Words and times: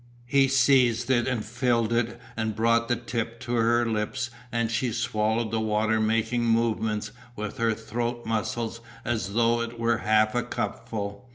He 0.25 0.47
seized 0.47 1.11
it 1.11 1.27
and 1.27 1.45
filled 1.45 1.93
it 1.93 2.19
and 2.35 2.55
brought 2.55 2.87
the 2.87 2.95
tip 2.95 3.39
to 3.41 3.53
her 3.53 3.85
lips 3.85 4.31
and 4.51 4.71
she 4.71 4.91
swallowed 4.91 5.51
the 5.51 5.59
water 5.59 5.99
making 6.01 6.43
movements 6.43 7.11
with 7.35 7.59
her 7.59 7.75
throat 7.75 8.25
muscles 8.25 8.81
as 9.05 9.35
though 9.35 9.61
it 9.61 9.79
were 9.79 9.97
half 9.99 10.33
a 10.33 10.41
cupful. 10.41 11.29